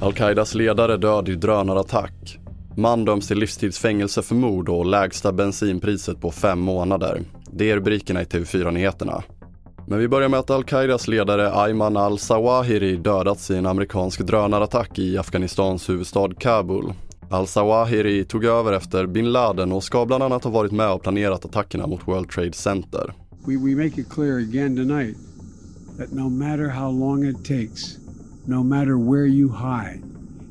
Al-Qaidas 0.00 0.54
ledare 0.54 0.96
död 0.96 1.28
i 1.28 1.34
drönarattack. 1.34 2.38
Man 2.76 3.04
döms 3.04 3.28
till 3.28 3.38
livstidsfängelse 3.38 4.22
för 4.22 4.34
mord 4.34 4.68
och 4.68 4.86
lägsta 4.86 5.32
bensinpriset 5.32 6.20
på 6.20 6.30
fem 6.30 6.58
månader. 6.58 7.20
Det 7.50 7.70
är 7.70 7.76
rubrikerna 7.76 8.22
i 8.22 8.24
TV4-nyheterna. 8.24 9.22
Men 9.86 9.98
vi 9.98 10.08
börjar 10.08 10.28
med 10.28 10.40
att 10.40 10.50
Al-Qaidas 10.50 11.08
ledare 11.08 11.52
Ayman 11.54 11.96
al-Zawahiri 11.96 12.96
dödats 12.96 13.50
i 13.50 13.56
en 13.56 13.66
amerikansk 13.66 14.20
drönarattack 14.20 14.98
i 14.98 15.18
Afghanistans 15.18 15.88
huvudstad 15.88 16.34
Kabul. 16.38 16.92
Al-Zawahiri 17.30 18.24
tog 18.24 18.44
över 18.44 18.72
efter 18.72 19.06
bin 19.06 19.32
Laden 19.32 19.72
och 19.72 19.84
ska 19.84 20.06
bland 20.06 20.22
annat 20.22 20.44
ha 20.44 20.50
varit 20.50 20.72
med 20.72 20.92
och 20.92 21.02
planerat 21.02 21.44
attackerna 21.44 21.86
mot 21.86 22.08
World 22.08 22.30
Trade 22.30 22.52
Center. 22.52 23.12
We, 23.46 23.56
we 23.56 23.74
make 23.74 23.98
it 23.98 24.08
clear 24.08 24.38
again 24.38 24.76
tonight 24.76 25.16
that 25.98 26.12
no 26.12 26.30
matter 26.30 26.68
how 26.68 26.90
long 26.90 27.24
it 27.24 27.44
takes, 27.44 27.98
no 28.46 28.62
matter 28.62 28.96
where 28.96 29.26
you 29.26 29.48
hide, 29.48 30.02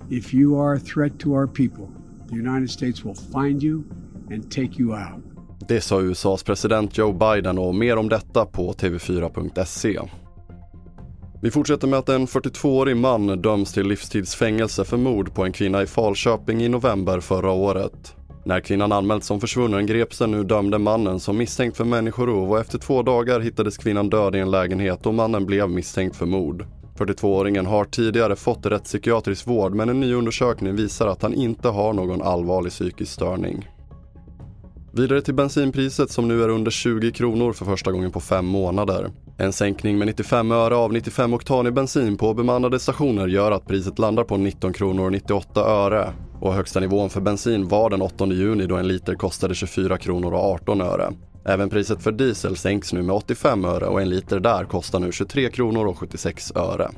if 0.09 0.34
you 0.34 0.59
are 0.59 0.73
a 0.73 0.80
threat 0.80 1.20
to 1.20 1.34
our 1.34 1.48
people, 1.48 1.90
the 2.30 2.35
United 2.35 2.70
States 2.70 3.05
will 3.05 3.16
find 3.16 3.63
you 3.63 3.84
and 4.30 4.52
take 4.52 4.80
you 4.80 4.94
out. 4.94 5.23
Det 5.68 5.82
sa 5.82 6.02
USAs 6.02 6.44
president 6.44 6.98
Joe 6.98 7.13
Biden 7.13 7.58
och 7.58 7.76
mer 7.76 7.98
om 7.98 8.09
detta 8.09 8.46
på 8.46 8.73
tv4.se. 8.73 9.99
Vi 11.41 11.52
fortsätter 11.52 11.88
med 11.88 11.99
att 11.99 12.10
en 12.10 12.27
42-årig 12.27 12.98
man 12.98 13.41
döms 13.41 13.73
till 13.73 13.88
livstidsfängelse 13.88 14.84
för 14.84 14.98
mord 14.98 15.34
på 15.34 15.44
en 15.44 15.52
kvinna 15.52 15.84
i 15.84 15.85
Falköping 15.85 16.62
i 16.63 16.70
november 16.70 17.20
förra 17.20 17.52
året. 17.52 18.16
När 18.44 18.59
kvinnan 18.59 18.91
anmälts 18.91 19.27
som 19.27 19.40
försvunnen 19.40 19.86
greps 19.86 20.18
den 20.18 20.31
nu 20.31 20.44
dömde 20.44 20.77
mannen 20.77 21.20
som 21.20 21.38
misstänkt 21.38 21.77
för 21.77 21.86
människorov 21.86 22.52
och 22.52 22.59
efter 22.59 22.77
två 22.77 23.04
dagar 23.04 23.40
hittades 23.40 23.77
kvinnan 23.77 24.09
död 24.09 24.36
i 24.36 24.40
en 24.40 24.52
lägenhet 24.52 25.05
och 25.05 25.13
mannen 25.13 25.45
blev 25.45 25.70
misstänkt 25.70 26.16
för 26.16 26.26
mord. 26.26 26.66
42-åringen 26.98 27.66
har 27.66 27.85
tidigare 27.85 28.35
fått 28.35 28.66
rättspsykiatrisk 28.66 29.48
vård 29.48 29.74
men 29.74 29.90
en 29.90 29.99
ny 29.99 30.13
undersökning 30.13 30.76
visar 30.76 31.07
att 31.07 31.21
han 31.21 31.34
inte 31.34 31.68
har 31.68 31.93
någon 31.93 32.21
allvarlig 32.21 32.71
psykisk 32.71 33.13
störning. 33.13 33.68
Vidare 34.94 35.22
till 35.22 35.34
bensinpriset 35.34 36.12
som 36.12 36.28
nu 36.28 36.44
är 36.44 36.50
under 36.50 36.72
20 36.72 37.12
kronor 37.12 37.54
för 37.54 37.66
första 37.66 37.92
gången 37.92 38.12
på 38.12 38.20
fem 38.20 38.46
månader. 38.46 39.12
En 39.38 39.54
sänkning 39.54 39.98
med 39.98 40.08
95 40.08 40.52
öre 40.52 40.76
av 40.76 40.94
95 40.94 41.34
oktan 41.34 41.68
i 41.68 41.72
bensin 41.72 42.18
på 42.18 42.34
bemannade 42.34 42.80
stationer 42.80 43.28
gör 43.28 43.52
att 43.52 43.68
priset 43.68 44.00
landar 44.00 44.24
på 44.24 44.38
19 44.38 44.74
kronor 44.74 45.06
och 45.06 45.12
98 45.12 45.62
öre. 45.62 46.14
Och 46.40 46.54
högsta 46.54 46.80
nivån 46.80 47.10
för 47.10 47.22
bensin 47.22 47.68
var 47.68 47.90
den 47.90 48.02
8 48.02 48.26
juni 48.26 48.66
då 48.66 48.76
en 48.76 48.88
liter 48.88 49.16
kostade 49.16 49.56
24 49.56 49.98
kronor 49.98 50.34
och 50.34 50.44
18 50.44 50.82
öre. 50.82 51.14
Även 51.46 51.70
priset 51.70 52.04
för 52.04 52.12
diesel 52.12 52.56
sänks 52.56 52.94
nu 52.94 53.02
med 53.02 53.16
85 53.16 53.66
öre 53.66 53.86
och 53.86 54.02
en 54.02 54.10
liter 54.10 54.40
där 54.40 54.66
kostar 54.66 55.00
nu 55.00 55.12
23 55.12 55.50
kronor 55.50 55.88
och 55.88 55.98
76 55.98 56.52
öre. 56.56 56.90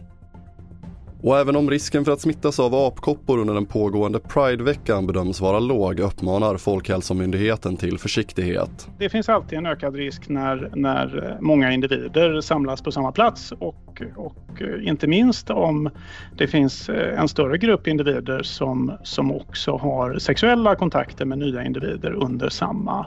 Och 1.24 1.38
även 1.38 1.56
om 1.56 1.70
risken 1.70 2.06
för 2.06 2.12
att 2.12 2.22
smittas 2.22 2.60
av 2.60 2.76
apkoppor 2.76 3.40
under 3.40 3.54
den 3.54 3.66
pågående 3.66 4.20
Prideveckan 4.20 5.08
bedöms 5.08 5.42
vara 5.42 5.60
låg 5.60 6.00
uppmanar 6.00 6.58
Folkhälsomyndigheten 6.58 7.78
till 7.78 8.00
försiktighet. 8.00 8.88
Det 9.00 9.10
finns 9.10 9.30
alltid 9.30 9.58
en 9.58 9.66
ökad 9.66 9.96
risk 9.96 10.30
när, 10.30 10.72
när 10.76 11.26
eh, 11.26 11.42
många 11.42 11.72
individer 11.72 12.42
samlas 12.42 12.82
på 12.82 12.92
samma 12.92 13.12
plats 13.12 13.52
och, 13.52 14.02
och 14.16 14.62
eh, 14.62 14.88
inte 14.88 15.08
minst 15.08 15.50
om 15.50 15.90
det 16.38 16.48
finns 16.48 16.90
eh, 16.90 17.20
en 17.20 17.28
större 17.28 17.58
grupp 17.58 17.88
individer 17.88 18.44
som, 18.44 18.92
som 19.04 19.32
också 19.32 19.78
har 19.78 20.20
sexuella 20.20 20.76
kontakter 20.76 21.26
med 21.26 21.38
nya 21.38 21.64
individer 21.64 22.12
under 22.14 22.50
samma, 22.50 23.06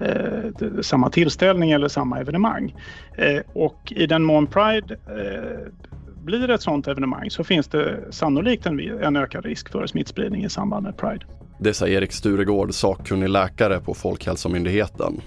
eh, 0.00 0.80
samma 0.82 1.10
tillställning 1.10 1.70
eller 1.70 1.88
samma 1.88 2.20
evenemang. 2.20 2.74
Eh, 3.16 3.40
och 3.52 3.92
i 3.96 4.06
den 4.06 4.22
mån 4.22 4.46
Pride 4.46 4.96
eh, 5.06 5.72
blir 6.24 6.48
det 6.48 6.54
ett 6.54 6.62
sådant 6.62 6.88
evenemang 6.88 7.30
så 7.30 7.44
finns 7.44 7.66
det 7.66 8.04
sannolikt 8.10 8.66
en, 8.66 8.80
en 8.80 9.16
ökad 9.16 9.44
risk 9.44 9.68
för 9.68 9.86
smittspridning 9.86 10.44
i 10.44 10.50
samband 10.50 10.82
med 10.82 10.96
Pride. 10.96 11.26
Det 11.58 11.74
säger 11.74 11.98
Erik 11.98 12.12
Sturegård, 12.12 12.74
sakkunnig 12.74 13.28
läkare 13.28 13.80
på 13.80 13.94
Folkhälsomyndigheten. 13.94 15.20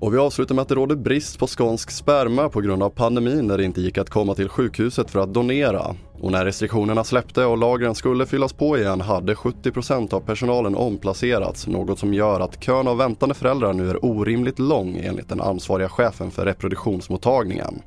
Och 0.00 0.14
vi 0.14 0.18
avslutar 0.18 0.54
med 0.54 0.62
att 0.62 0.68
det 0.68 0.74
råder 0.74 0.96
brist 0.96 1.38
på 1.38 1.46
skånsk 1.46 1.90
sperma 1.90 2.48
på 2.48 2.60
grund 2.60 2.82
av 2.82 2.90
pandemin 2.90 3.46
när 3.46 3.58
det 3.58 3.64
inte 3.64 3.80
gick 3.80 3.98
att 3.98 4.10
komma 4.10 4.34
till 4.34 4.48
sjukhuset 4.48 5.10
för 5.10 5.20
att 5.20 5.34
donera. 5.34 5.96
Och 6.20 6.32
när 6.32 6.44
restriktionerna 6.44 7.04
släppte 7.04 7.44
och 7.44 7.58
lagren 7.58 7.94
skulle 7.94 8.26
fyllas 8.26 8.52
på 8.52 8.78
igen 8.78 9.00
hade 9.00 9.34
70% 9.34 10.14
av 10.14 10.20
personalen 10.20 10.74
omplacerats, 10.74 11.66
något 11.66 11.98
som 11.98 12.14
gör 12.14 12.40
att 12.40 12.64
kön 12.64 12.88
av 12.88 12.96
väntande 12.96 13.34
föräldrar 13.34 13.72
nu 13.72 13.90
är 13.90 14.04
orimligt 14.04 14.58
lång 14.58 14.96
enligt 14.96 15.28
den 15.28 15.40
ansvariga 15.40 15.88
chefen 15.88 16.30
för 16.30 16.44
reproduktionsmottagningen. 16.44 17.82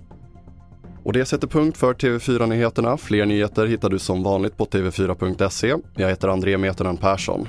Och 1.04 1.14
det 1.14 1.26
sätter 1.26 1.48
punkt 1.48 1.78
för 1.78 1.94
TV4-nyheterna. 1.94 2.98
Fler 2.98 3.26
nyheter 3.26 3.66
hittar 3.66 3.90
du 3.90 4.00
som 4.00 4.24
vanligt 4.24 4.58
på 4.58 4.66
tv4.se. 4.66 5.76
Jag 5.96 6.10
heter 6.10 6.28
André 6.28 6.58
Metenen 6.58 6.98
Persson. 6.98 7.48